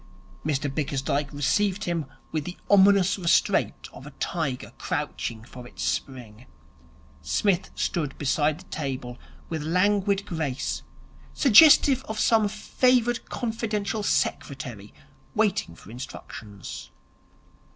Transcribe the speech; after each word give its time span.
Mr 0.43 0.67
Bickersdyke 0.67 1.31
received 1.31 1.83
him 1.83 2.07
with 2.31 2.43
the 2.45 2.57
ominous 2.71 3.19
restraint 3.19 3.87
of 3.93 4.07
a 4.07 4.11
tiger 4.19 4.73
crouching 4.79 5.43
for 5.43 5.67
its 5.67 5.83
spring. 5.83 6.47
Psmith 7.21 7.69
stood 7.75 8.17
beside 8.17 8.59
the 8.59 8.63
table 8.71 9.19
with 9.47 9.61
languid 9.61 10.25
grace, 10.25 10.81
suggestive 11.35 12.03
of 12.05 12.19
some 12.19 12.47
favoured 12.47 13.29
confidential 13.29 14.01
secretary 14.01 14.91
waiting 15.35 15.75
for 15.75 15.91
instructions. 15.91 16.89